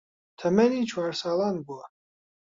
تەمەنی 0.39 0.87
چوار 0.91 1.11
ساڵان 1.21 1.55
بووە 1.65 1.85